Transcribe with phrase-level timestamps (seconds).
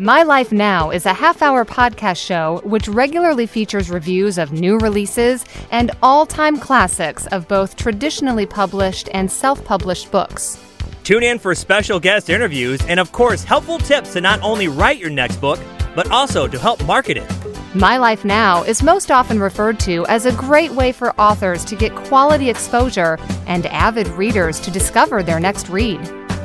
[0.00, 4.78] My Life Now is a half hour podcast show which regularly features reviews of new
[4.78, 10.56] releases and all time classics of both traditionally published and self published books.
[11.02, 14.98] Tune in for special guest interviews and, of course, helpful tips to not only write
[14.98, 15.58] your next book,
[15.96, 17.74] but also to help market it.
[17.74, 21.74] My Life Now is most often referred to as a great way for authors to
[21.74, 23.18] get quality exposure
[23.48, 25.98] and avid readers to discover their next read.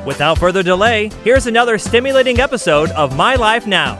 [0.04, 3.96] Without further delay, here's another stimulating episode of My Life Now.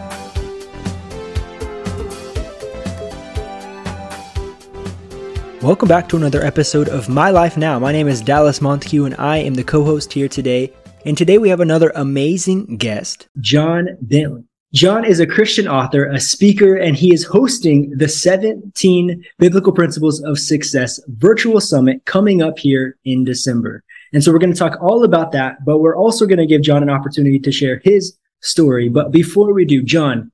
[5.62, 7.78] Welcome back to another episode of My Life Now.
[7.78, 10.70] My name is Dallas Montague and I am the co host here today.
[11.06, 14.44] And today we have another amazing guest, John Bentley.
[14.74, 20.20] John is a Christian author, a speaker, and he is hosting the 17 Biblical Principles
[20.24, 23.84] of Success virtual summit coming up here in December.
[24.14, 26.62] And so we're going to talk all about that, but we're also going to give
[26.62, 28.88] John an opportunity to share his story.
[28.88, 30.30] But before we do, John,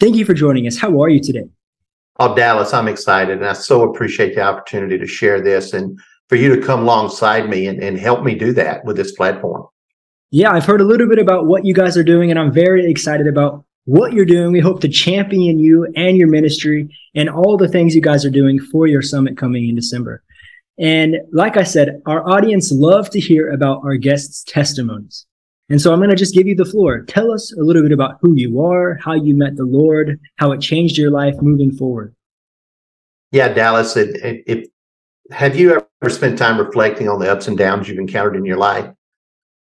[0.00, 0.76] thank you for joining us.
[0.76, 1.48] How are you today?
[2.18, 3.38] Oh, Dallas, I'm excited.
[3.38, 5.96] And I so appreciate the opportunity to share this and
[6.28, 9.66] for you to come alongside me and, and help me do that with this platform.
[10.32, 12.88] Yeah, I've heard a little bit about what you guys are doing, and I'm very
[12.88, 14.52] excited about what you're doing.
[14.52, 18.30] We hope to champion you and your ministry and all the things you guys are
[18.30, 20.22] doing for your summit coming in December.
[20.80, 25.26] And like I said, our audience love to hear about our guests' testimonies.
[25.68, 27.02] And so I'm going to just give you the floor.
[27.02, 30.52] Tell us a little bit about who you are, how you met the Lord, how
[30.52, 32.14] it changed your life moving forward.
[33.30, 34.70] Yeah, Dallas, it, it, it,
[35.30, 38.56] have you ever spent time reflecting on the ups and downs you've encountered in your
[38.56, 38.90] life?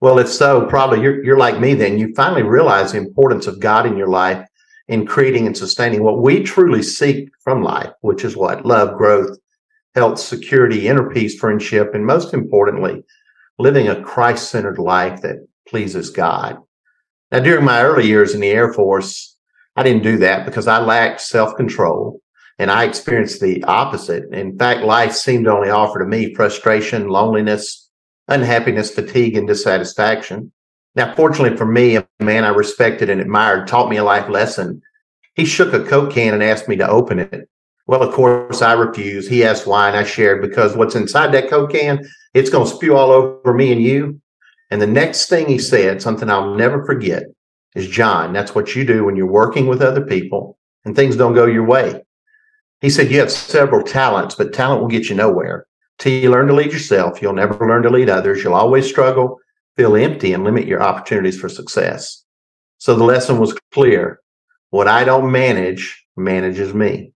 [0.01, 1.97] Well, if so, probably you're, you're like me then.
[1.97, 4.45] You finally realize the importance of God in your life
[4.89, 8.65] in creating and sustaining what we truly seek from life, which is what?
[8.65, 9.39] Love, growth,
[9.95, 13.03] health, security, inner peace, friendship, and most importantly,
[13.57, 16.57] living a Christ centered life that pleases God.
[17.31, 19.37] Now, during my early years in the Air Force,
[19.75, 22.21] I didn't do that because I lacked self control
[22.59, 24.25] and I experienced the opposite.
[24.31, 27.89] In fact, life seemed to only offer to me frustration, loneliness,
[28.27, 30.51] unhappiness, fatigue, and dissatisfaction.
[30.95, 34.81] Now, fortunately for me, a man I respected and admired taught me a life lesson.
[35.33, 37.49] He shook a Coke can and asked me to open it.
[37.87, 39.29] Well, of course, I refused.
[39.29, 42.03] He asked why, and I shared because what's inside that Coke can,
[42.33, 44.19] it's going to spew all over me and you.
[44.71, 47.23] And the next thing he said, something I'll never forget,
[47.75, 51.35] is John, that's what you do when you're working with other people and things don't
[51.35, 52.01] go your way.
[52.81, 55.65] He said, You have several talents, but talent will get you nowhere.
[55.97, 58.43] Till you learn to lead yourself, you'll never learn to lead others.
[58.43, 59.39] You'll always struggle,
[59.75, 62.23] feel empty, and limit your opportunities for success.
[62.77, 64.19] So the lesson was clear.
[64.69, 67.13] What I don't manage manages me.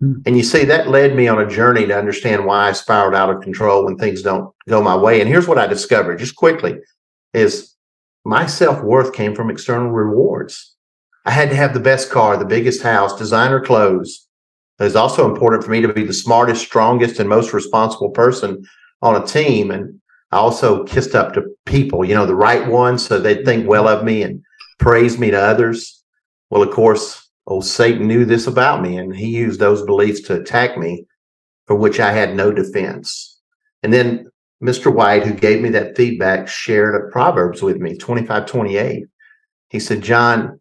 [0.00, 0.14] Hmm.
[0.26, 3.30] And you see, that led me on a journey to understand why I spiraled out
[3.30, 5.20] of control when things don't go my way.
[5.20, 6.78] And here's what I discovered just quickly
[7.32, 7.74] is
[8.24, 10.74] my self-worth came from external rewards.
[11.24, 14.26] I had to have the best car, the biggest house, designer clothes.
[14.78, 18.64] It was also important for me to be the smartest, strongest, and most responsible person
[19.02, 19.70] on a team.
[19.70, 23.68] And I also kissed up to people, you know, the right ones, so they'd think
[23.68, 24.42] well of me and
[24.78, 26.02] praise me to others.
[26.50, 30.40] Well, of course, Oh, Satan knew this about me, and he used those beliefs to
[30.40, 31.06] attack me,
[31.66, 33.40] for which I had no defense.
[33.82, 34.28] And then
[34.62, 34.92] Mr.
[34.92, 39.04] White, who gave me that feedback, shared a Proverbs with me, 25, 28.
[39.68, 40.60] He said, John,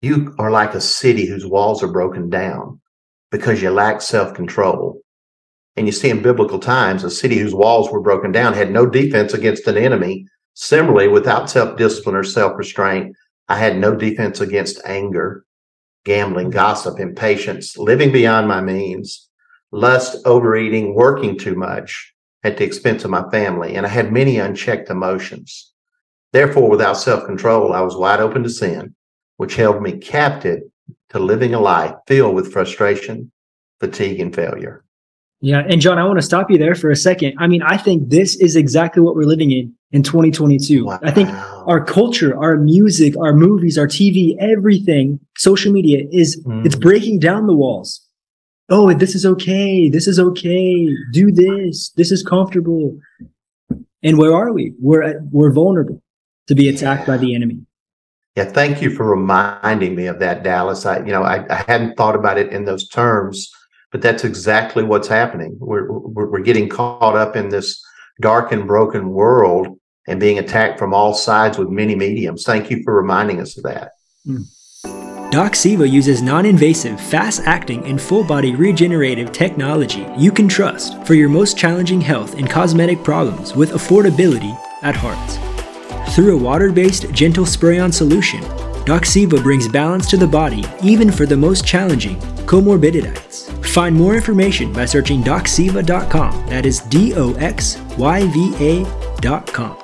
[0.00, 2.80] you are like a city whose walls are broken down
[3.30, 5.00] because you lack self control.
[5.76, 8.86] And you see, in biblical times, a city whose walls were broken down had no
[8.86, 10.26] defense against an enemy.
[10.54, 13.14] Similarly, without self discipline or self restraint,
[13.48, 15.45] I had no defense against anger
[16.06, 19.28] gambling, gossip, impatience, living beyond my means,
[19.72, 24.38] lust, overeating, working too much at the expense of my family, and I had many
[24.38, 25.72] unchecked emotions.
[26.32, 28.94] Therefore, without self control, I was wide open to sin,
[29.36, 30.60] which held me captive
[31.10, 33.32] to living a life filled with frustration,
[33.80, 34.84] fatigue, and failure.
[35.40, 35.62] Yeah.
[35.68, 37.34] And John, I want to stop you there for a second.
[37.38, 40.84] I mean, I think this is exactly what we're living in in 2022.
[40.84, 40.98] Wow.
[41.02, 41.28] I think
[41.66, 46.64] our culture, our music, our movies, our TV, everything, social media is, mm.
[46.64, 48.00] it's breaking down the walls.
[48.68, 49.88] Oh, this is okay.
[49.88, 50.88] This is okay.
[51.12, 51.90] Do this.
[51.90, 52.98] This is comfortable.
[54.02, 54.74] And where are we?
[54.80, 56.02] We're, we're vulnerable
[56.48, 57.14] to be attacked yeah.
[57.14, 57.60] by the enemy.
[58.36, 58.44] Yeah.
[58.44, 60.84] Thank you for reminding me of that, Dallas.
[60.84, 63.50] I, you know, I, I hadn't thought about it in those terms,
[63.96, 65.56] but that's exactly what's happening.
[65.58, 67.82] We're, we're, getting caught up in this
[68.20, 69.68] dark and broken world
[70.06, 72.44] and being attacked from all sides with many mediums.
[72.44, 73.92] Thank you for reminding us of that.
[74.28, 74.44] Mm.
[75.32, 81.14] Doxyva uses non invasive, fast acting, and full body regenerative technology you can trust for
[81.14, 86.10] your most challenging health and cosmetic problems with affordability at heart.
[86.10, 88.42] Through a water based gentle spray on solution,
[88.86, 92.16] Doxyva brings balance to the body, even for the most challenging
[92.46, 93.50] comorbidities.
[93.66, 96.46] Find more information by searching doxyva.com.
[96.46, 99.76] That is D O X Y V A.com.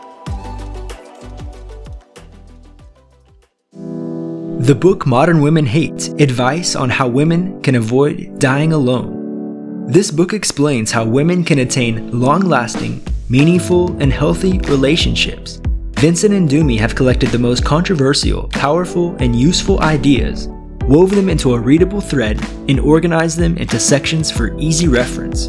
[4.62, 9.86] The book Modern Women Hate Advice on How Women Can Avoid Dying Alone.
[9.88, 15.60] This book explains how women can attain long lasting, meaningful, and healthy relationships.
[16.02, 20.48] Vincent and Dumi have collected the most controversial, powerful, and useful ideas,
[20.88, 25.48] wove them into a readable thread, and organized them into sections for easy reference.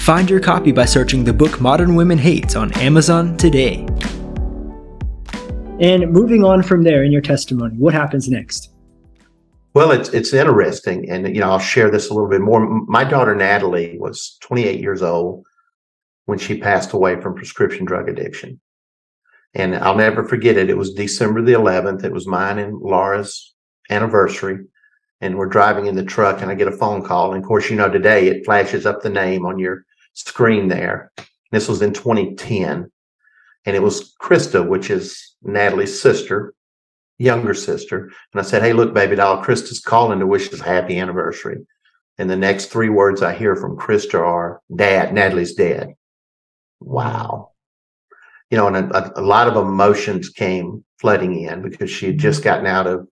[0.00, 3.84] Find your copy by searching the book Modern Women Hate on Amazon today.
[5.80, 8.70] And moving on from there in your testimony, what happens next?
[9.74, 12.64] Well, it's it's interesting, and you know I'll share this a little bit more.
[12.86, 15.44] My daughter Natalie was 28 years old
[16.26, 18.60] when she passed away from prescription drug addiction,
[19.54, 20.70] and I'll never forget it.
[20.70, 22.04] It was December the 11th.
[22.04, 23.54] It was mine and Laura's
[23.90, 24.66] anniversary,
[25.20, 27.32] and we're driving in the truck, and I get a phone call.
[27.32, 31.12] And of course, you know today it flashes up the name on your screen there.
[31.50, 32.90] This was in 2010,
[33.66, 36.54] and it was Krista, which is Natalie's sister,
[37.18, 38.10] younger sister.
[38.32, 41.66] And I said, Hey, look, baby doll, Krista's calling to wish us a happy anniversary.
[42.18, 45.94] And the next three words I hear from Krista are, Dad, Natalie's dead.
[46.78, 47.52] Wow.
[48.50, 52.22] You know, and a, a lot of emotions came flooding in because she had mm-hmm.
[52.22, 53.06] just gotten out of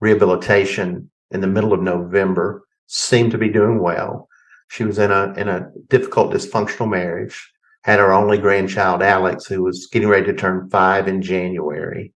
[0.00, 4.28] rehabilitation in the middle of November, seemed to be doing well.
[4.68, 7.50] She was in a in a difficult dysfunctional marriage
[7.82, 12.12] had her only grandchild, Alex, who was getting ready to turn five in January.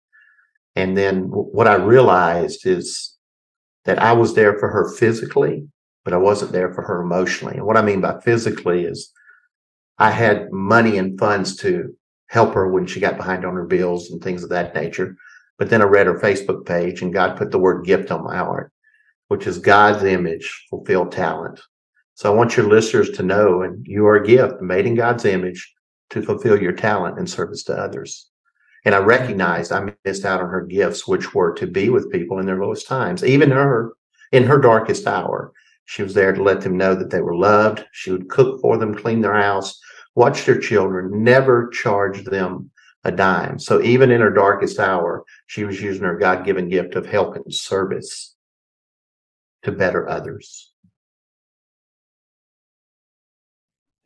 [0.77, 3.17] And then what I realized is
[3.85, 5.67] that I was there for her physically,
[6.05, 7.57] but I wasn't there for her emotionally.
[7.57, 9.11] And what I mean by physically is
[9.99, 11.97] I had money and funds to
[12.35, 15.17] help her when she got behind on her bills and things of that nature.
[15.57, 18.37] But then I read her Facebook page and God put the word gift on my
[18.37, 18.73] heart,
[19.29, 21.61] which is God's image, fulfilled talent.
[22.15, 25.25] So I want your listeners to know, and you are a gift made in God's
[25.25, 25.73] image
[26.11, 28.29] to fulfill your talent and service to others.
[28.85, 32.41] And I recognized I missed out on her gifts, which were to be with people
[32.41, 33.93] in their lowest times, even her
[34.33, 35.53] in her darkest hour.
[35.85, 37.85] She was there to let them know that they were loved.
[37.93, 39.81] She would cook for them, clean their house,
[40.15, 42.71] watch their children, never charge them
[43.05, 43.59] a dime.
[43.59, 47.37] So even in her darkest hour, she was using her God given gift of help
[47.37, 48.35] and service
[49.63, 50.73] to better others.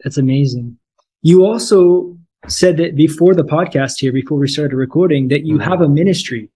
[0.02, 0.78] That's amazing.
[1.22, 2.16] You also
[2.46, 5.70] said that before the podcast here, before we started recording, that you mm-hmm.
[5.70, 6.50] have a ministry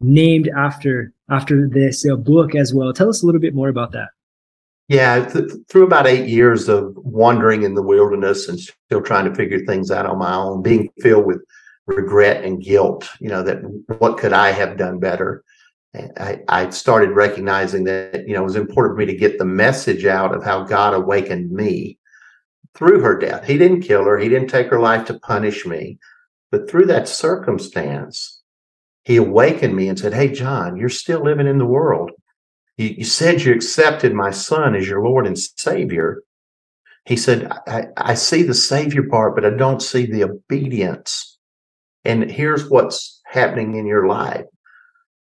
[0.00, 2.92] named after after this book as well.
[2.92, 4.08] Tell us a little bit more about that.
[4.88, 9.34] Yeah, th- through about eight years of wandering in the wilderness and still trying to
[9.34, 11.42] figure things out on my own, being filled with
[11.86, 13.58] regret and guilt, you know, that
[13.98, 15.44] what could I have done better?
[16.18, 19.44] I, I started recognizing that, you know, it was important for me to get the
[19.44, 21.98] message out of how God awakened me
[22.74, 23.46] through her death.
[23.46, 24.18] He didn't kill her.
[24.18, 25.98] He didn't take her life to punish me.
[26.50, 28.40] But through that circumstance,
[29.04, 32.10] he awakened me and said, Hey, John, you're still living in the world.
[32.78, 36.22] You, you said you accepted my son as your Lord and Savior.
[37.04, 41.38] He said, I, I see the Savior part, but I don't see the obedience.
[42.04, 44.46] And here's what's happening in your life.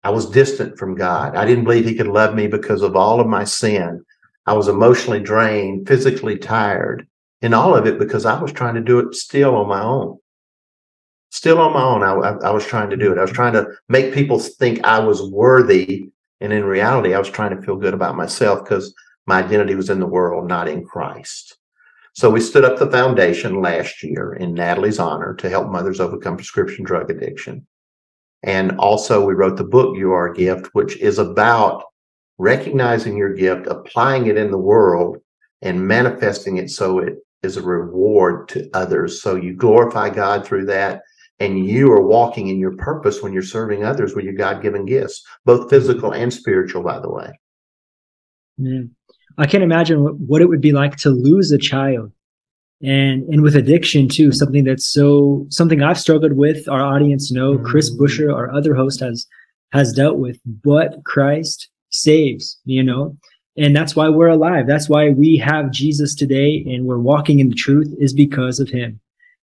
[0.05, 1.37] I was distant from God.
[1.37, 4.05] I didn't believe he could love me because of all of my sin.
[4.47, 7.07] I was emotionally drained, physically tired
[7.43, 10.19] and all of it because I was trying to do it still on my own.
[11.31, 13.19] Still on my own, I, I, I was trying to do it.
[13.19, 16.09] I was trying to make people think I was worthy.
[16.41, 18.95] And in reality, I was trying to feel good about myself because
[19.27, 21.57] my identity was in the world, not in Christ.
[22.15, 26.37] So we stood up the foundation last year in Natalie's honor to help mothers overcome
[26.37, 27.67] prescription drug addiction.
[28.43, 31.85] And also we wrote the book, You Are a Gift, which is about
[32.39, 35.19] recognizing your gift, applying it in the world
[35.63, 39.23] and manifesting it so it is a reward to others.
[39.23, 41.03] So you glorify God through that.
[41.39, 44.87] And you are walking in your purpose when you're serving others with your God given
[44.87, 47.39] gifts, both physical and spiritual, by the way.
[48.59, 48.91] Mm.
[49.37, 52.13] I can't imagine what it would be like to lose a child
[52.83, 57.57] and and with addiction too something that's so something i've struggled with our audience know
[57.57, 57.99] chris mm.
[57.99, 59.27] busher our other host has
[59.73, 63.17] has dealt with but christ saves you know
[63.57, 64.67] and that's why we're alive.
[64.67, 68.69] That's why we have Jesus today and we're walking in the truth is because of
[68.69, 69.01] him.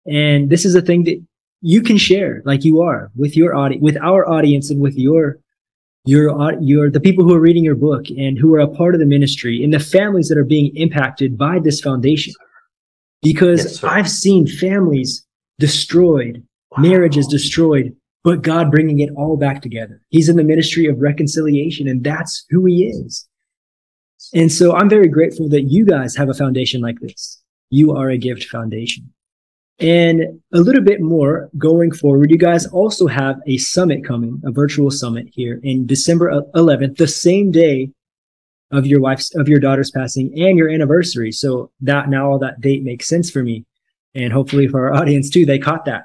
[0.06, 1.20] And this is a thing that
[1.60, 5.38] you can share like you are with your audience, with our audience and with your,
[6.04, 9.00] your, your, the people who are reading your book and who are a part of
[9.00, 12.32] the ministry and the families that are being impacted by this foundation.
[13.22, 15.26] Because yes, I've seen families
[15.58, 16.82] destroyed, wow.
[16.82, 17.96] marriages destroyed
[18.26, 20.02] but God bringing it all back together.
[20.08, 23.24] He's in the ministry of reconciliation and that's who he is.
[24.34, 27.40] And so I'm very grateful that you guys have a foundation like this.
[27.70, 29.08] You are a gift foundation.
[29.78, 34.50] And a little bit more going forward, you guys also have a summit coming, a
[34.50, 37.90] virtual summit here in December 11th, the same day
[38.70, 41.30] of your wife's, of your daughter's passing and your anniversary.
[41.30, 43.66] So that now all that date makes sense for me.
[44.14, 46.04] And hopefully for our audience too, they caught that.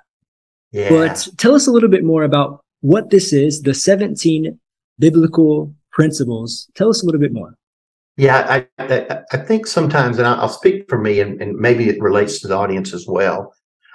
[0.72, 0.90] Yeah.
[0.90, 4.60] But tell us a little bit more about what this is, the 17
[5.00, 6.70] biblical principles.
[6.76, 7.56] Tell us a little bit more.
[8.18, 12.00] Yeah, I, I, I think sometimes, and I'll speak for me, and, and maybe it
[12.02, 13.54] relates to the audience as well.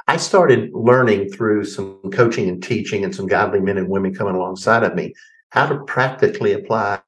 [0.09, 4.37] I started learning through some coaching and teaching and some godly men and women coming
[4.37, 5.15] alongside of me
[5.51, 7.01] how to practically apply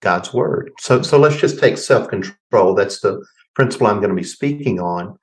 [0.00, 0.70] God's word.
[0.80, 2.74] So, so let's just take self control.
[2.74, 3.24] That's the
[3.54, 5.18] principle I'm going to be speaking on.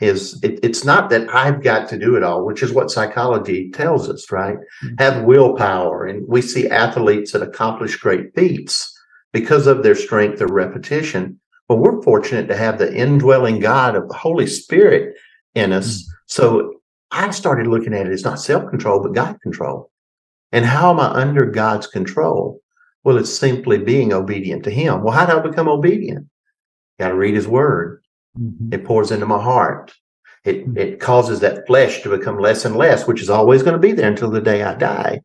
[0.00, 3.70] Is it, it's not that I've got to do it all, which is what psychology
[3.70, 4.56] tells us, right?
[4.56, 4.94] Mm-hmm.
[4.98, 8.96] Have willpower, and we see athletes that accomplish great feats
[9.32, 11.40] because of their strength or repetition.
[11.68, 15.16] But we're fortunate to have the indwelling God of the Holy Spirit
[15.54, 16.02] in us.
[16.02, 16.12] Mm-hmm.
[16.28, 16.74] So
[17.10, 19.90] I started looking at it as not self control, but God control.
[20.52, 22.60] And how am I under God's control?
[23.02, 25.02] Well, it's simply being obedient to Him.
[25.02, 26.28] Well, how do I become obedient?
[26.98, 28.02] Got to read His Word.
[28.38, 28.74] Mm-hmm.
[28.74, 29.94] It pours into my heart.
[30.44, 30.76] It mm-hmm.
[30.76, 33.92] it causes that flesh to become less and less, which is always going to be
[33.92, 35.22] there until the day I die.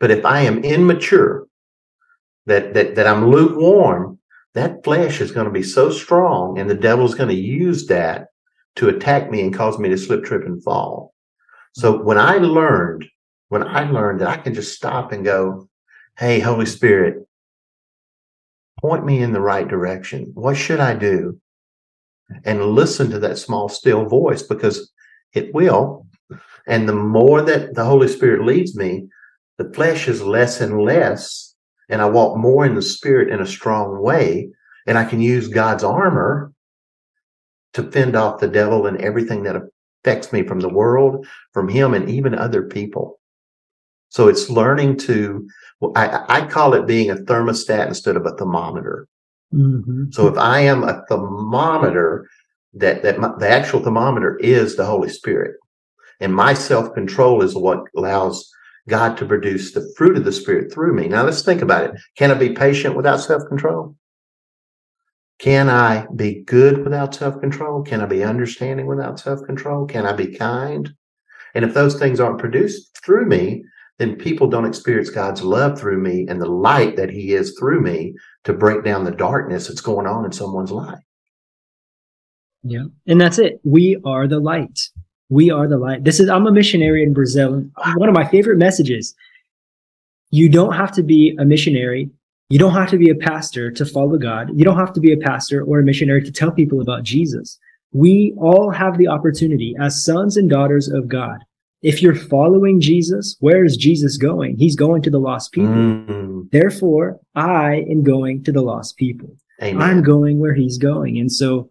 [0.00, 1.46] But if I am immature,
[2.46, 4.18] that that that I'm lukewarm,
[4.54, 7.86] that flesh is going to be so strong, and the devil is going to use
[7.86, 8.28] that
[8.76, 11.14] to attack me and cause me to slip, trip, and fall.
[11.72, 13.06] So when I learned,
[13.48, 15.68] when I learned that I can just stop and go,
[16.18, 17.26] Hey, Holy Spirit,
[18.80, 20.30] point me in the right direction.
[20.34, 21.40] What should I do?
[22.44, 24.90] And listen to that small, still voice because
[25.34, 26.06] it will.
[26.66, 29.08] And the more that the Holy Spirit leads me,
[29.58, 31.54] the flesh is less and less.
[31.88, 34.50] And I walk more in the spirit in a strong way.
[34.86, 36.52] And I can use God's armor
[37.76, 39.54] to fend off the devil and everything that
[40.02, 43.20] affects me from the world, from him, and even other people.
[44.08, 45.46] So it's learning to,
[45.94, 49.06] I, I call it being a thermostat instead of a thermometer.
[49.52, 50.10] Mm-hmm.
[50.10, 52.26] So if I am a thermometer,
[52.72, 55.56] that, that my, the actual thermometer is the Holy Spirit.
[56.18, 58.50] And my self control is what allows
[58.88, 61.08] God to produce the fruit of the Spirit through me.
[61.08, 62.00] Now let's think about it.
[62.16, 63.96] Can I be patient without self control?
[65.38, 67.82] Can I be good without self control?
[67.82, 69.86] Can I be understanding without self control?
[69.86, 70.90] Can I be kind?
[71.54, 73.64] And if those things aren't produced through me,
[73.98, 77.82] then people don't experience God's love through me and the light that He is through
[77.82, 78.14] me
[78.44, 80.98] to break down the darkness that's going on in someone's life.
[82.62, 82.84] Yeah.
[83.06, 83.60] And that's it.
[83.64, 84.80] We are the light.
[85.28, 86.04] We are the light.
[86.04, 87.64] This is, I'm a missionary in Brazil.
[87.96, 89.14] One of my favorite messages.
[90.30, 92.10] You don't have to be a missionary
[92.48, 94.50] you don't have to be a pastor to follow God.
[94.54, 97.58] You don't have to be a pastor or a missionary to tell people about Jesus.
[97.92, 101.38] We all have the opportunity as sons and daughters of God.
[101.82, 104.56] If you're following Jesus, where is Jesus going?
[104.56, 105.74] He's going to the lost people.
[105.74, 106.50] Mm.
[106.50, 109.36] Therefore, I am going to the lost people.
[109.62, 109.82] Amen.
[109.82, 111.18] I'm going where he's going.
[111.18, 111.70] And so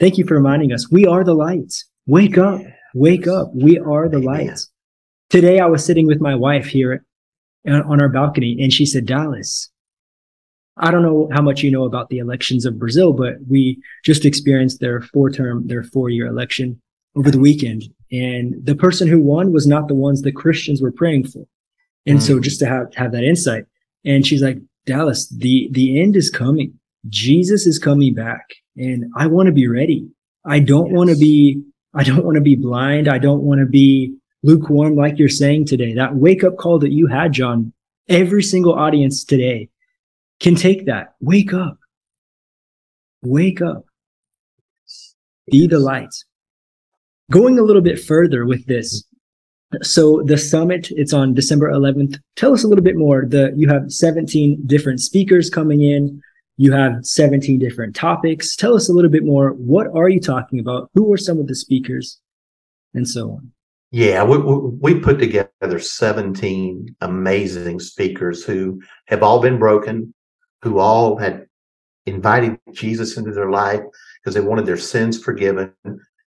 [0.00, 0.90] thank you for reminding us.
[0.90, 1.84] We are the light.
[2.06, 2.60] Wake up.
[2.94, 3.50] Wake up.
[3.54, 4.46] We are the Amen.
[4.46, 4.60] light.
[5.30, 7.04] Today I was sitting with my wife here
[7.66, 9.70] on our balcony and she said, Dallas,
[10.78, 14.24] I don't know how much you know about the elections of Brazil, but we just
[14.24, 16.80] experienced their four term, their four year election
[17.16, 17.84] over the weekend.
[18.12, 21.46] And the person who won was not the ones the Christians were praying for.
[22.04, 22.22] And mm.
[22.22, 23.64] so just to have, have that insight.
[24.04, 26.78] And she's like, Dallas, the, the end is coming.
[27.08, 30.08] Jesus is coming back and I want to be ready.
[30.44, 30.96] I don't yes.
[30.96, 31.62] want to be,
[31.94, 33.08] I don't want to be blind.
[33.08, 35.94] I don't want to be lukewarm like you're saying today.
[35.94, 37.72] That wake up call that you had, John,
[38.08, 39.70] every single audience today
[40.40, 41.14] can take that.
[41.20, 41.78] Wake up.
[43.22, 43.84] Wake up.
[45.50, 46.14] Be the light.
[47.30, 49.04] Going a little bit further with this.
[49.82, 52.18] So the summit, it's on December 11th.
[52.36, 53.24] Tell us a little bit more.
[53.26, 56.20] The, you have 17 different speakers coming in.
[56.56, 58.56] You have 17 different topics.
[58.56, 59.50] Tell us a little bit more.
[59.50, 60.90] What are you talking about?
[60.94, 62.20] Who are some of the speakers?
[62.94, 63.52] And so on.
[63.90, 70.14] Yeah, we, we put together 17 amazing speakers who have all been broken,
[70.66, 71.46] who all had
[72.06, 73.80] invited Jesus into their life
[74.20, 75.72] because they wanted their sins forgiven.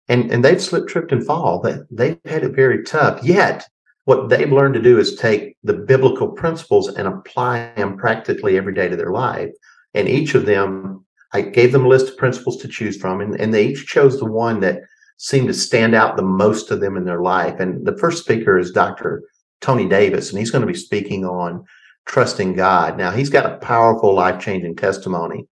[0.07, 1.59] And, and they've slipped, tripped, and fall.
[1.59, 3.21] They, they've had it very tough.
[3.21, 3.67] Yet,
[4.05, 8.73] what they've learned to do is take the biblical principles and apply them practically every
[8.73, 9.51] day to their life.
[9.93, 13.39] And each of them, I gave them a list of principles to choose from, and,
[13.39, 14.81] and they each chose the one that
[15.17, 17.59] seemed to stand out the most to them in their life.
[17.59, 19.23] And the first speaker is Dr.
[19.59, 21.65] Tony Davis, and he's going to be speaking on
[22.09, 22.97] trusting God.
[22.97, 25.47] Now, he's got a powerful, life changing testimony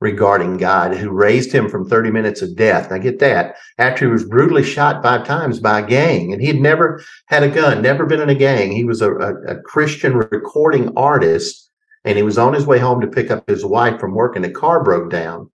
[0.00, 2.88] regarding God who raised him from 30 minutes of death.
[2.88, 6.46] Now, get that after he was brutally shot five times by a gang, and he
[6.46, 8.70] had never had a gun, never been in a gang.
[8.70, 11.68] He was a, a, a Christian recording artist,
[12.04, 14.44] and he was on his way home to pick up his wife from work, and
[14.44, 15.50] the car broke down.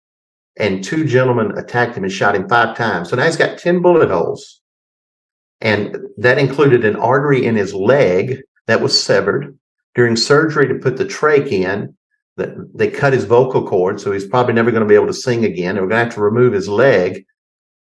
[0.58, 3.10] And two gentlemen attacked him and shot him five times.
[3.10, 4.62] So now he's got 10 bullet holes.
[5.62, 9.58] And that included an artery in his leg that was severed.
[9.96, 11.96] During surgery to put the trach in,
[12.38, 15.14] that they cut his vocal cord, so he's probably never going to be able to
[15.14, 15.76] sing again.
[15.76, 17.26] They were going to have to remove his leg.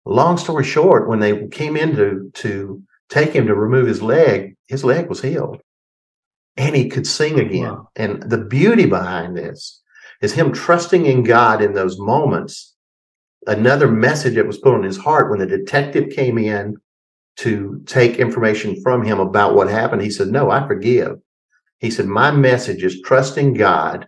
[0.06, 4.56] Long story short, when they came in to, to take him to remove his leg,
[4.68, 5.62] his leg was healed
[6.58, 7.72] and he could sing oh, again.
[7.72, 7.90] Wow.
[7.96, 9.82] And the beauty behind this
[10.22, 12.74] is him trusting in God in those moments.
[13.46, 16.76] Another message that was put on his heart when the detective came in
[17.38, 21.20] to take information from him about what happened, he said, No, I forgive.
[21.80, 24.08] He said, My message is trusting God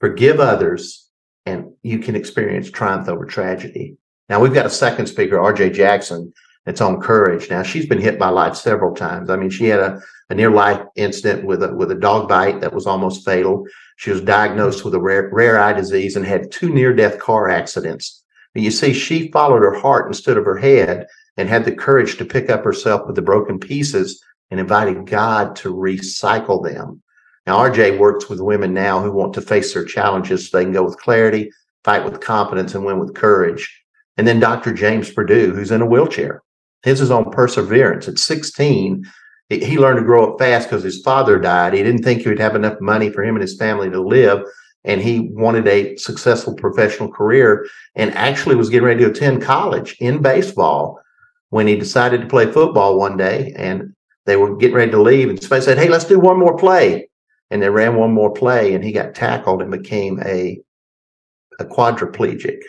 [0.00, 1.08] forgive others,
[1.46, 3.96] and you can experience triumph over tragedy.
[4.28, 6.32] Now we've got a second speaker, RJ Jackson,
[6.64, 7.48] that's on courage.
[7.50, 9.30] Now she's been hit by life several times.
[9.30, 10.00] I mean, she had a,
[10.30, 13.64] a near life incident with a with a dog bite that was almost fatal.
[13.96, 17.48] She was diagnosed with a rare, rare eye disease and had two near death car
[17.48, 18.22] accidents.
[18.54, 22.16] But you see, she followed her heart instead of her head and had the courage
[22.18, 27.02] to pick up herself with the broken pieces and invited God to recycle them.
[27.46, 30.72] Now, RJ works with women now who want to face their challenges so they can
[30.72, 31.50] go with clarity,
[31.84, 33.82] fight with confidence, and win with courage.
[34.16, 34.72] And then Dr.
[34.72, 36.42] James Purdue, who's in a wheelchair.
[36.82, 38.08] His is on perseverance.
[38.08, 39.04] At 16,
[39.48, 41.74] he learned to grow up fast because his father died.
[41.74, 44.42] He didn't think he would have enough money for him and his family to live.
[44.84, 47.66] And he wanted a successful professional career
[47.96, 51.00] and actually was getting ready to attend college in baseball
[51.50, 53.52] when he decided to play football one day.
[53.56, 53.94] And
[54.26, 55.28] they were getting ready to leave.
[55.28, 57.08] And somebody said, Hey, let's do one more play
[57.50, 60.60] and they ran one more play and he got tackled and became a
[61.58, 62.60] a quadriplegic.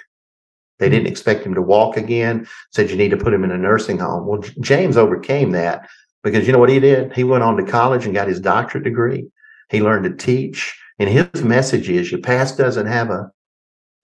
[0.80, 3.58] They didn't expect him to walk again, said you need to put him in a
[3.58, 4.28] nursing home.
[4.28, 5.88] Well, James overcame that
[6.24, 7.14] because you know what he did?
[7.14, 9.28] He went on to college and got his doctorate degree.
[9.70, 10.78] He learned to teach.
[11.00, 13.32] And his message is your past doesn't have a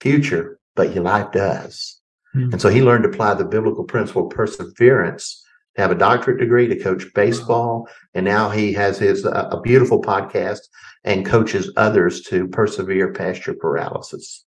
[0.00, 2.00] future, but your life does.
[2.34, 2.52] Mm-hmm.
[2.52, 5.44] And so he learned to apply the biblical principle of perseverance
[5.78, 10.02] have a doctorate degree to coach baseball, and now he has his uh, a beautiful
[10.02, 10.60] podcast
[11.04, 14.44] and coaches others to persevere past your paralysis.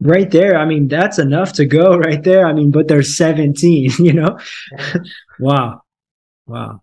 [0.00, 2.46] Right there, I mean that's enough to go right there.
[2.46, 4.38] I mean, but they're 17, you know.
[5.38, 5.82] wow,
[6.46, 6.82] wow,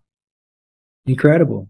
[1.06, 1.70] incredible.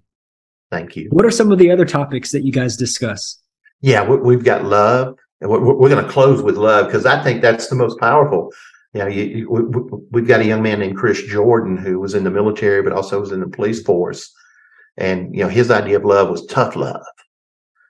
[0.70, 1.08] Thank you.
[1.12, 3.40] What are some of the other topics that you guys discuss?
[3.80, 5.16] Yeah, we've got love.
[5.40, 8.52] We're going to close with love because I think that's the most powerful
[8.98, 12.24] you know, you, you, we've got a young man named Chris Jordan who was in
[12.24, 14.34] the military, but also was in the police force.
[14.98, 17.06] And, you know, his idea of love was tough love.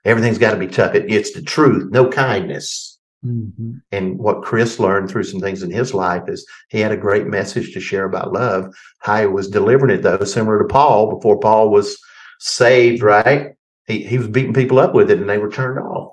[0.04, 0.94] Everything's got to be tough.
[0.94, 2.98] It, it's the truth, no kindness.
[3.24, 3.78] Mm-hmm.
[3.90, 7.26] And what Chris learned through some things in his life is he had a great
[7.26, 8.74] message to share about love.
[8.98, 11.98] How he was delivering it, though, similar to Paul before Paul was
[12.38, 13.52] saved, right?
[13.86, 16.12] He, he was beating people up with it and they were turned off.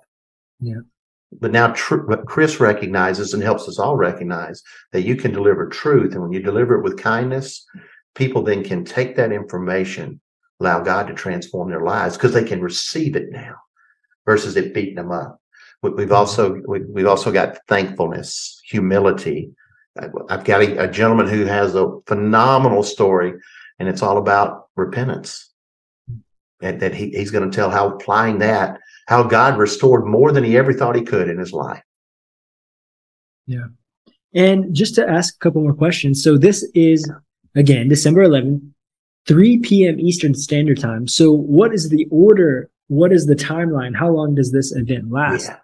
[0.61, 0.79] Yeah.
[1.39, 6.13] But now tr- Chris recognizes and helps us all recognize that you can deliver truth.
[6.13, 7.65] And when you deliver it with kindness,
[8.15, 10.19] people then can take that information,
[10.59, 13.55] allow God to transform their lives because they can receive it now
[14.25, 15.39] versus it beating them up.
[15.81, 16.13] We've mm-hmm.
[16.13, 19.51] also, we've also got thankfulness, humility.
[20.29, 23.33] I've got a, a gentleman who has a phenomenal story
[23.79, 25.44] and it's all about repentance.
[26.61, 30.43] And that he, he's going to tell how applying that how God restored more than
[30.43, 31.81] he ever thought he could in his life.
[33.47, 33.67] Yeah.
[34.33, 36.23] And just to ask a couple more questions.
[36.23, 37.09] So this is
[37.55, 38.61] again December 11th,
[39.27, 39.99] 3 p.m.
[39.99, 41.07] Eastern Standard Time.
[41.07, 42.69] So what is the order?
[42.87, 43.95] What is the timeline?
[43.95, 45.47] How long does this event last?
[45.47, 45.57] Yeah.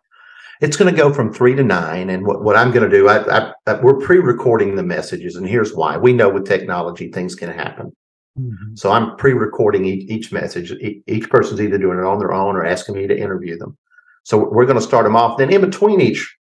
[0.62, 2.12] It's going to go from three to nine.
[2.12, 5.36] And what, what I'm going to do, I, I, I, we're pre-recording the messages.
[5.36, 5.98] And here's why.
[5.98, 7.96] We know with technology, things can happen.
[8.40, 8.76] Mm-hmm.
[8.76, 10.72] So I'm pre-recording each, each message.
[10.72, 13.78] E- each person's either doing it on their own or asking me to interview them.
[14.24, 15.38] So we're going to start them off.
[15.38, 16.38] Then in between each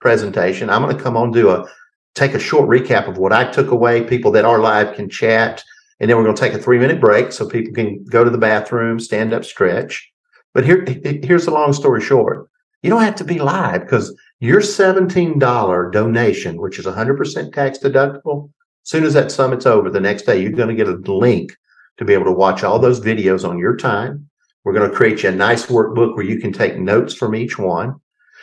[0.00, 1.66] presentation, I'm going to come on do a
[2.14, 4.02] take a short recap of what I took away.
[4.02, 5.62] People that are live can chat,
[6.00, 8.30] and then we're going to take a three minute break so people can go to
[8.30, 10.10] the bathroom, stand up, stretch.
[10.54, 10.84] But here,
[11.22, 12.48] here's the long story short.
[12.82, 18.50] You don't have to be live because your $17 donation, which is 100% tax deductible,
[18.88, 21.54] soon as that summit's over, the next day, you're going to get a link
[21.98, 24.28] to be able to watch all those videos on your time.
[24.64, 27.58] We're going to create you a nice workbook where you can take notes from each
[27.58, 27.96] one.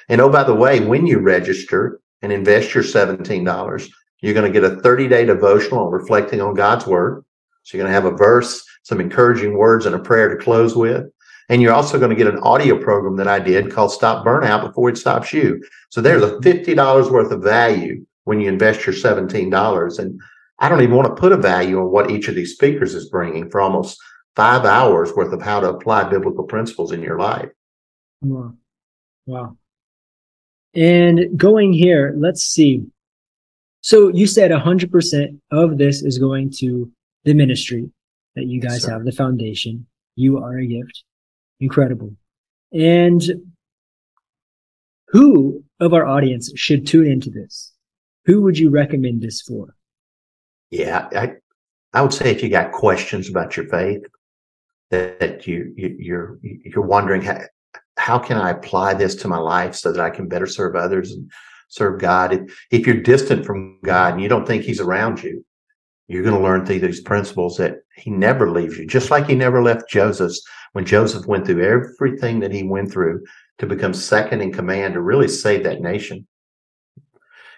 [0.08, 3.90] And oh, by the way, when you register and invest your $17,
[4.22, 7.26] you're going to get a 30 day devotional on reflecting on God's word.
[7.64, 10.76] So you're going to have a verse some encouraging words and a prayer to close
[10.76, 11.06] with.
[11.50, 14.62] And you're also going to get an audio program that I did called Stop Burnout
[14.62, 15.64] Before It Stops You.
[15.90, 20.00] So there's a $50 worth of value when you invest your $17.
[20.00, 20.22] And
[20.60, 23.10] I don't even want to put a value on what each of these speakers is
[23.10, 24.00] bringing for almost
[24.36, 27.50] five hours worth of how to apply biblical principles in your life.
[28.22, 28.54] Wow.
[29.26, 29.58] Wow.
[30.74, 32.86] And going here, let's see.
[33.82, 36.92] So you said 100% of this is going to
[37.24, 37.90] the ministry
[38.36, 39.88] that you guys yes, have, the foundation.
[40.16, 41.04] You are a gift.
[41.60, 42.14] Incredible.
[42.74, 43.24] And
[45.10, 47.72] who of our audience should tune into this?
[48.26, 49.75] Who would you recommend this for?
[50.72, 51.34] Yeah, I,
[51.94, 54.04] I would say if you got questions about your faith,
[54.92, 57.42] that you, you you're you're wondering how,
[57.98, 61.12] how can I apply this to my life so that I can better serve others
[61.12, 61.32] and
[61.70, 62.34] serve God.
[62.34, 65.44] If, if you're distant from God and you don't think He's around you,
[66.08, 69.36] you're going to learn through these principles that He never leaves you, just like He
[69.36, 70.36] never left Joseph
[70.76, 73.24] when Joseph went through everything that he went through
[73.60, 76.28] to become second in command to really save that nation.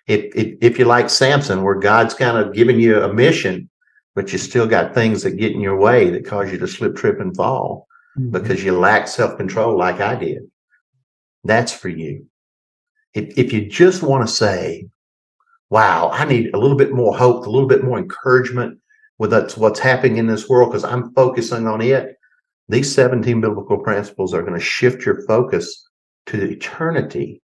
[0.07, 3.69] If, if, if you like Samson, where God's kind of giving you a mission,
[4.15, 6.95] but you still got things that get in your way that cause you to slip,
[6.95, 8.31] trip, and fall mm-hmm.
[8.31, 10.49] because you lack self control, like I did.
[11.43, 12.25] That's for you.
[13.13, 14.87] If, if you just want to say,
[15.69, 18.79] wow, I need a little bit more hope, a little bit more encouragement
[19.19, 22.15] with that's what's happening in this world because I'm focusing on it.
[22.69, 25.89] These 17 biblical principles are going to shift your focus
[26.27, 27.41] to eternity,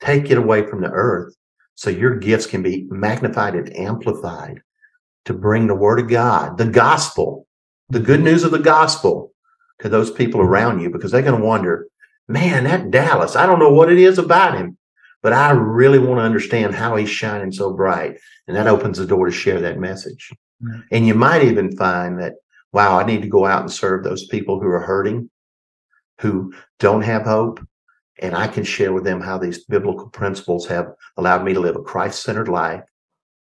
[0.00, 1.34] take it away from the earth
[1.74, 4.62] so your gifts can be magnified and amplified
[5.24, 7.46] to bring the word of God, the gospel,
[7.88, 9.32] the good news of the gospel
[9.80, 11.86] to those people around you because they're going to wonder,
[12.28, 14.76] man, that Dallas, I don't know what it is about him,
[15.22, 18.18] but I really want to understand how he's shining so bright.
[18.46, 20.30] And that opens the door to share that message.
[20.90, 22.34] And you might even find that
[22.72, 25.30] wow, I need to go out and serve those people who are hurting,
[26.20, 27.60] who don't have hope.
[28.22, 31.76] And I can share with them how these biblical principles have allowed me to live
[31.76, 32.82] a Christ centered life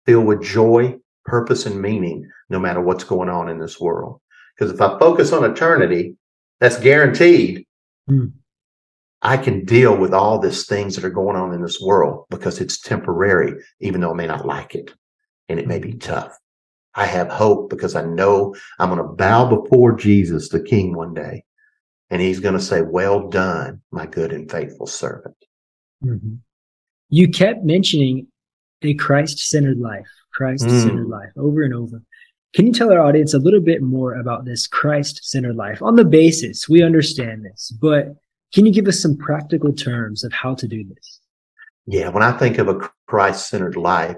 [0.06, 4.20] filled with joy, purpose, and meaning, no matter what's going on in this world.
[4.58, 6.18] Because if I focus on eternity,
[6.60, 7.66] that's guaranteed.
[8.10, 8.34] Mm.
[9.22, 12.60] I can deal with all these things that are going on in this world because
[12.60, 14.94] it's temporary, even though I may not like it
[15.48, 16.38] and it may be tough.
[16.96, 21.14] I have hope because I know I'm going to bow before Jesus, the King, one
[21.14, 21.44] day.
[22.13, 25.36] And he's going to say, Well done, my good and faithful servant.
[26.06, 26.36] Mm-hmm.
[27.10, 28.28] You kept mentioning
[28.84, 31.10] a Christ centered life, Christ centered mm.
[31.10, 32.04] life over and over.
[32.54, 35.82] Can you tell our audience a little bit more about this Christ centered life?
[35.82, 38.13] On the basis, we understand this, but
[38.54, 41.19] can you give us some practical terms of how to do this?
[41.88, 44.17] Yeah, when I think of a Christ centered life,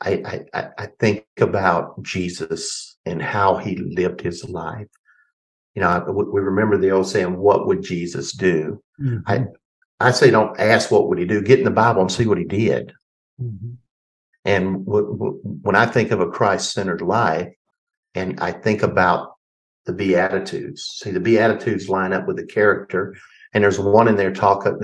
[0.00, 4.88] I, I, I think about Jesus and how he lived his life.
[5.78, 9.18] You know, we remember the old saying, "What would Jesus do?" Mm-hmm.
[9.28, 9.44] I
[10.00, 11.40] I say, don't ask what would he do.
[11.40, 12.92] Get in the Bible and see what he did.
[13.40, 13.74] Mm-hmm.
[14.44, 17.52] And w- w- when I think of a Christ-centered life,
[18.16, 19.34] and I think about
[19.86, 23.14] the Beatitudes, see the Beatitudes line up with the character,
[23.54, 24.74] and there's one in there talk, uh,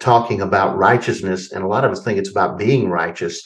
[0.00, 3.42] talking about righteousness, and a lot of us think it's about being righteous,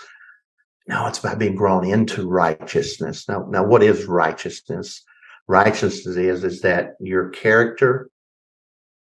[0.89, 3.29] no, it's about being grown into righteousness.
[3.29, 5.05] Now, now what is righteousness?
[5.49, 8.11] Righteousness is, is that your character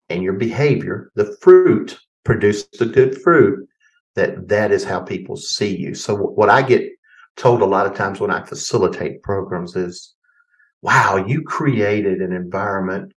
[0.08, 3.68] and your behavior, the fruit produce the good fruit,
[4.16, 5.94] that that is how people see you.
[5.94, 6.90] So what I get
[7.36, 10.14] told a lot of times when I facilitate programs is,
[10.82, 13.12] wow, you created an environment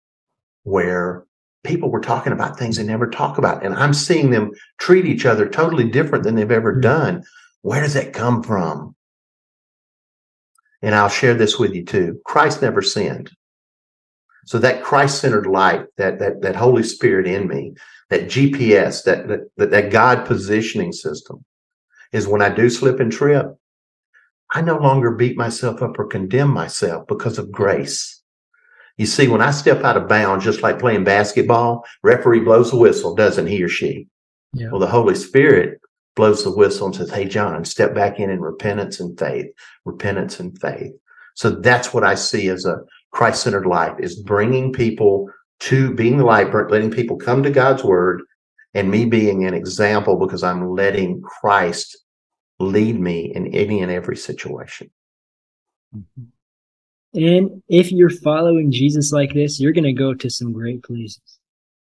[0.64, 1.24] where
[1.64, 3.64] people were talking about things they never talk about.
[3.64, 6.80] And I'm seeing them treat each other totally different than they've ever mm-hmm.
[6.80, 7.24] done.
[7.62, 8.95] Where does that come from?
[10.82, 12.20] And I'll share this with you too.
[12.24, 13.30] Christ never sinned.
[14.44, 17.74] So that Christ-centered light, that that that Holy Spirit in me,
[18.10, 21.44] that GPS, that that that God positioning system,
[22.12, 23.56] is when I do slip and trip,
[24.52, 28.22] I no longer beat myself up or condemn myself because of grace.
[28.96, 32.78] You see, when I step out of bounds, just like playing basketball, referee blows the
[32.78, 34.06] whistle, doesn't he or she?
[34.52, 34.70] Yeah.
[34.70, 35.80] Well, the Holy Spirit
[36.16, 39.46] blows the whistle and says, Hey, John, step back in in repentance and faith,
[39.84, 40.92] repentance and faith.
[41.34, 42.78] So that's what I see as a
[43.12, 47.84] Christ centered life is bringing people to being the light, letting people come to God's
[47.84, 48.22] word
[48.74, 51.96] and me being an example because I'm letting Christ
[52.58, 54.90] lead me in any and every situation.
[55.96, 56.24] Mm-hmm.
[57.14, 61.38] And if you're following Jesus like this, you're going to go to some great places.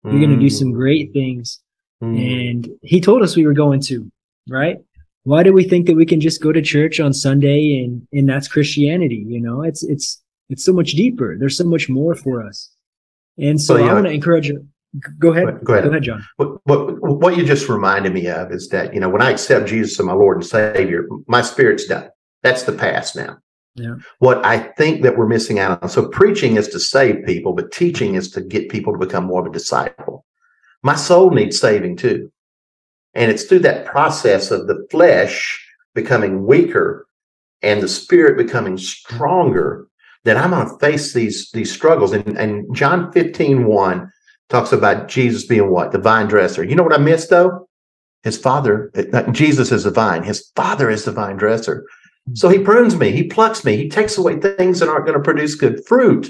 [0.03, 0.19] You're mm.
[0.19, 1.61] going to do some great things.
[2.03, 2.49] Mm.
[2.49, 4.11] And he told us we were going to
[4.49, 4.77] right?
[5.23, 8.27] Why do we think that we can just go to church on Sunday and and
[8.27, 9.23] that's Christianity?
[9.27, 11.37] You know, it's it's It's so much deeper.
[11.39, 12.69] There's so much more for us.
[13.37, 14.67] And so Well, you I want to encourage you.
[15.17, 15.63] Go ahead.
[15.63, 15.85] Go ahead.
[15.85, 16.23] Go ahead, John.
[16.37, 19.67] What, what what you just reminded me of is that you know when I accept
[19.67, 22.09] Jesus as my Lord and Savior, my spirit's done.
[22.43, 23.37] That's the past now.
[23.75, 23.95] Yeah.
[24.19, 25.89] What I think that we're missing out on.
[25.89, 29.41] So preaching is to save people, but teaching is to get people to become more
[29.41, 30.25] of a disciple.
[30.83, 32.31] My soul needs saving too,
[33.13, 35.59] and it's through that process of the flesh
[35.95, 37.07] becoming weaker
[37.61, 39.87] and the spirit becoming stronger
[40.25, 42.13] that I'm going to face these these struggles.
[42.13, 44.11] And, and John 15, 1
[44.49, 45.91] talks about Jesus being what?
[45.91, 46.63] The vine dresser.
[46.63, 47.67] You know what I missed though?
[48.23, 50.23] His father, uh, Jesus is the vine.
[50.23, 51.85] His father is the vine dresser.
[52.33, 55.23] So he prunes me, he plucks me, he takes away things that aren't going to
[55.23, 56.29] produce good fruit.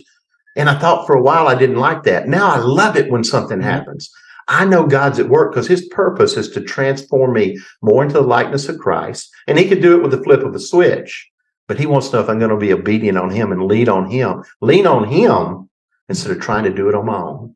[0.55, 2.27] And I thought for a while I didn't like that.
[2.27, 4.11] Now I love it when something happens.
[4.47, 8.21] I know God's at work because his purpose is to transform me more into the
[8.21, 9.31] likeness of Christ.
[9.47, 11.29] And he could do it with the flip of a switch.
[11.67, 13.87] But he wants to know if I'm going to be obedient on him and lead
[13.87, 15.69] on him, lean on him
[16.09, 17.55] instead of trying to do it on my own.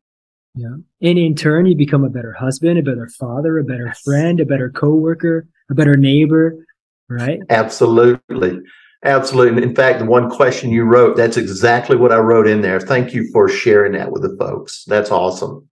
[0.54, 0.76] Yeah.
[1.02, 4.46] And in turn, you become a better husband, a better father, a better friend, a
[4.46, 6.66] better coworker, a better neighbor,
[7.08, 7.38] right?
[7.50, 8.62] Absolutely.
[9.04, 9.62] Absolutely.
[9.62, 12.80] In fact, the one question you wrote, that's exactly what I wrote in there.
[12.80, 14.84] Thank you for sharing that with the folks.
[14.86, 15.68] That's awesome.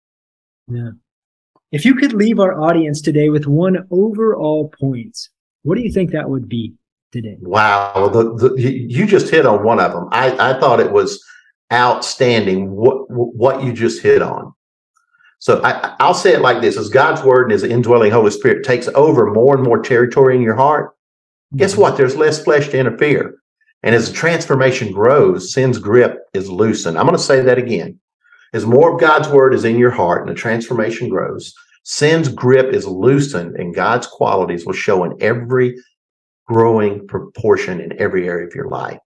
[0.67, 0.91] Yeah.
[1.71, 5.17] If you could leave our audience today with one overall point,
[5.63, 6.73] what do you think that would be
[7.11, 7.37] today?
[7.41, 8.09] Wow.
[8.09, 10.07] The, the, you just hit on one of them.
[10.11, 11.23] I, I thought it was
[11.71, 14.53] outstanding what, what you just hit on.
[15.39, 18.63] So I, I'll say it like this as God's word and his indwelling Holy Spirit
[18.63, 20.95] takes over more and more territory in your heart,
[21.55, 21.97] guess what?
[21.97, 23.35] There's less flesh to interfere.
[23.81, 26.97] And as the transformation grows, sin's grip is loosened.
[26.97, 27.99] I'm going to say that again.
[28.53, 32.73] As more of God's word is in your heart and the transformation grows, sin's grip
[32.73, 35.75] is loosened and God's qualities will show in every
[36.47, 38.99] growing proportion in every area of your life.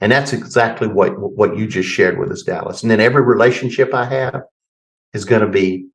[0.00, 2.82] And that's exactly what, what you just shared with us, Dallas.
[2.82, 4.42] And then every relationship I have
[5.12, 5.86] is going to be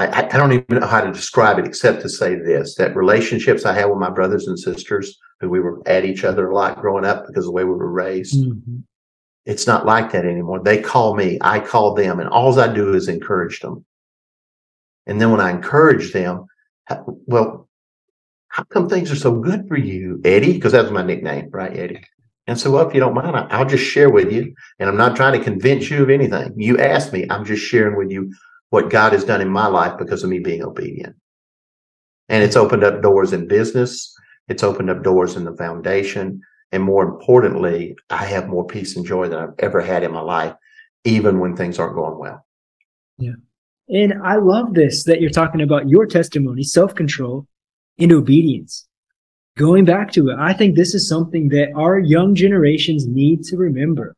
[0.00, 3.64] I, I don't even know how to describe it except to say this that relationships
[3.66, 6.80] I have with my brothers and sisters who we were at each other a lot
[6.80, 8.84] growing up because of the way we were raised, Mhm.
[9.48, 10.60] It's not like that anymore.
[10.62, 13.82] They call me, I call them, and all I do is encourage them.
[15.06, 16.44] And then when I encourage them,
[17.06, 17.66] well,
[18.48, 20.52] how come things are so good for you, Eddie?
[20.52, 22.04] Because that's my nickname, right, Eddie?
[22.46, 24.54] And so, well, if you don't mind, I'll just share with you.
[24.78, 26.52] And I'm not trying to convince you of anything.
[26.58, 28.30] You asked me, I'm just sharing with you
[28.68, 31.16] what God has done in my life because of me being obedient.
[32.28, 34.14] And it's opened up doors in business.
[34.48, 36.42] It's opened up doors in the foundation.
[36.72, 40.20] And more importantly, I have more peace and joy than I've ever had in my
[40.20, 40.54] life,
[41.04, 42.44] even when things aren't going well.
[43.18, 43.36] Yeah.
[43.88, 47.46] And I love this that you're talking about your testimony, self control,
[47.98, 48.86] and obedience.
[49.56, 53.56] Going back to it, I think this is something that our young generations need to
[53.56, 54.14] remember.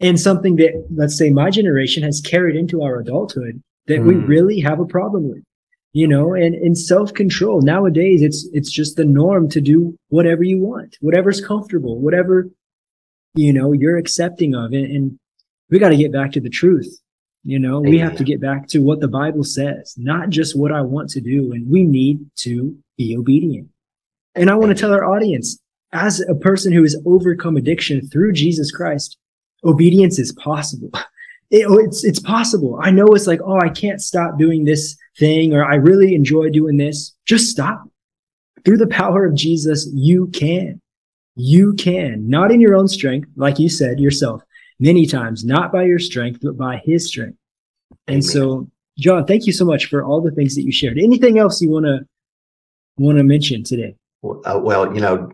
[0.00, 4.28] And something that, let's say, my generation has carried into our adulthood that we Mm.
[4.28, 5.42] really have a problem with.
[5.92, 10.42] You know, and in self control nowadays, it's, it's just the norm to do whatever
[10.42, 12.48] you want, whatever's comfortable, whatever,
[13.34, 14.90] you know, you're accepting of it.
[14.90, 15.18] And
[15.70, 17.00] we got to get back to the truth.
[17.44, 20.72] You know, we have to get back to what the Bible says, not just what
[20.72, 21.52] I want to do.
[21.52, 23.68] And we need to be obedient.
[24.34, 25.58] And I want to tell our audience,
[25.92, 29.16] as a person who has overcome addiction through Jesus Christ,
[29.64, 30.90] obedience is possible.
[31.50, 32.78] It- oh, it's, it's possible.
[32.82, 36.50] I know it's like, oh, I can't stop doing this thing or I really enjoy
[36.50, 37.14] doing this.
[37.26, 37.84] Just stop.
[38.64, 40.80] Through the power of Jesus, you can.
[41.36, 42.28] You can.
[42.28, 44.42] Not in your own strength, like you said yourself,
[44.80, 47.38] many times, not by your strength, but by his strength.
[48.06, 48.22] And Amen.
[48.22, 50.98] so, John, thank you so much for all the things that you shared.
[50.98, 52.00] Anything else you want to
[52.98, 53.94] want to mention today?
[54.22, 55.30] Well, uh, well, you know,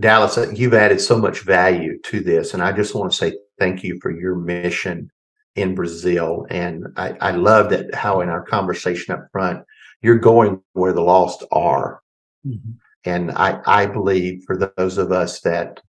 [0.00, 3.38] Dallas, uh, you've added so much value to this, and I just want to say
[3.58, 5.10] thank you for your mission
[5.56, 6.46] in Brazil.
[6.50, 9.64] And I, I love that how in our conversation up front,
[10.02, 12.02] you're going where the lost are.
[12.46, 12.76] Mhm.
[13.04, 15.80] And I, I believe for those of us that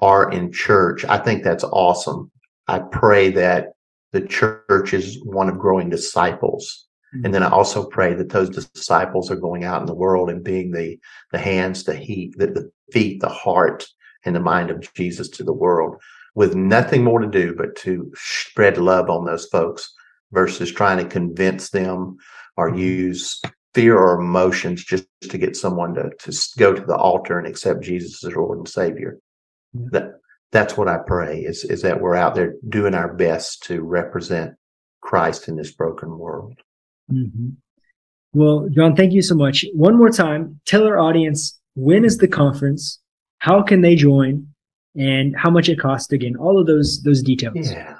[0.00, 2.30] are in church, I think that's awesome.
[2.66, 3.74] I pray that
[4.12, 6.86] the church is one of growing disciples.
[7.22, 10.42] And then I also pray that those disciples are going out in the world and
[10.42, 10.98] being the,
[11.30, 13.86] the hands, the heat, the, the feet, the heart,
[14.24, 16.02] and the mind of Jesus to the world
[16.34, 19.92] with nothing more to do but to spread love on those folks
[20.32, 22.16] versus trying to convince them
[22.56, 23.40] or use
[23.74, 27.82] fear or emotions just to get someone to, to go to the altar and accept
[27.82, 29.18] Jesus as Lord and Savior.
[29.74, 30.20] That
[30.52, 34.54] that's what I pray is is that we're out there doing our best to represent
[35.00, 36.54] Christ in this broken world.
[37.10, 37.50] hmm
[38.32, 39.64] Well, John, thank you so much.
[39.74, 43.00] One more time, tell our audience when is the conference?
[43.38, 44.53] How can they join?
[44.96, 47.72] And how much it costs again, all of those those details.
[47.72, 47.98] Yeah.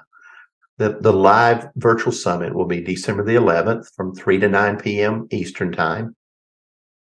[0.76, 5.28] The, the live virtual summit will be December the 11th from 3 to 9 p.m.
[5.30, 6.16] Eastern Time.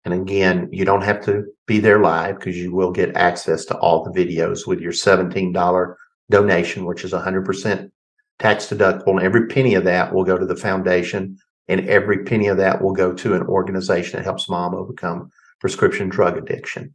[0.05, 3.79] And again, you don't have to be there live because you will get access to
[3.79, 5.95] all the videos with your $17
[6.31, 7.91] donation, which is 100%
[8.39, 9.13] tax deductible.
[9.13, 12.83] And every penny of that will go to the foundation, and every penny of that
[12.83, 16.95] will go to an organization that helps mom overcome prescription drug addiction.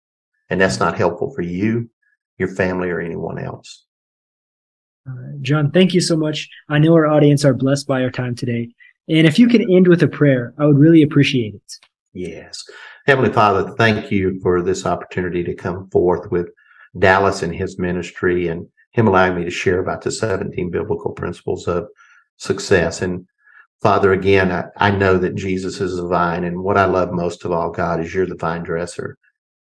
[0.49, 1.89] And that's not helpful for you
[2.38, 3.86] your family or anyone else.
[5.08, 6.49] Uh, John, thank you so much.
[6.69, 8.69] I know our audience are blessed by our time today.
[9.08, 11.73] And if you can end with a prayer, I would really appreciate it.
[12.13, 12.63] Yes.
[13.05, 16.47] Heavenly Father, thank you for this opportunity to come forth with
[16.97, 21.67] Dallas and his ministry and him allowing me to share about the 17 biblical principles
[21.67, 21.88] of
[22.38, 23.01] success.
[23.01, 23.27] And
[23.81, 26.43] Father, again, I, I know that Jesus is the vine.
[26.43, 29.17] And what I love most of all, God, is you're the vine dresser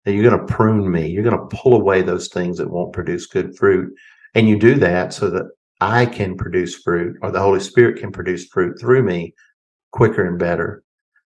[0.05, 1.07] that you're going to prune me.
[1.07, 3.93] You're going to pull away those things that won't produce good fruit.
[4.35, 8.11] And you do that so that I can produce fruit or the Holy Spirit can
[8.11, 9.33] produce fruit through me
[9.91, 10.83] quicker and better.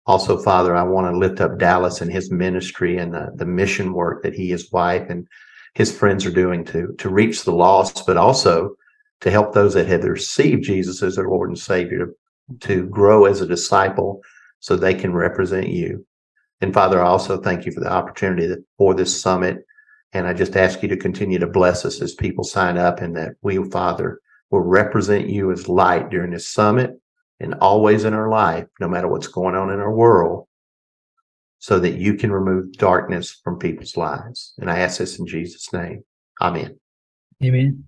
[0.07, 3.93] Also, Father, I want to lift up Dallas and his ministry and the, the mission
[3.93, 5.27] work that he, his wife, and
[5.75, 8.75] his friends are doing to, to reach the lost, but also
[9.21, 12.15] to help those that have received Jesus as their Lord and Savior to,
[12.61, 14.21] to grow as a disciple
[14.61, 16.07] so they can represent you.
[16.61, 19.59] And Father, I also thank you for the opportunity for this summit.
[20.13, 23.17] And I just ask you to continue to bless us as people sign up and
[23.17, 26.99] that we, Father, will represent you as light during this summit
[27.41, 30.47] and always in our life, no matter what's going on in our world,
[31.59, 34.55] so that you can remove darkness from people's lives.
[34.59, 36.05] And I ask this in Jesus' name.
[36.41, 36.79] Amen.
[37.43, 37.85] Amen.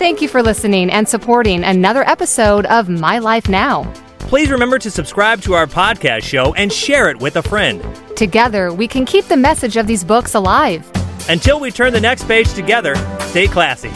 [0.00, 3.84] Thank you for listening and supporting another episode of My Life Now.
[4.20, 7.84] Please remember to subscribe to our podcast show and share it with a friend.
[8.16, 10.90] Together, we can keep the message of these books alive.
[11.28, 12.94] Until we turn the next page together,
[13.26, 13.90] stay classy.